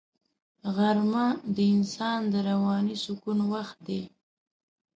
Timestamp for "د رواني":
2.33-2.95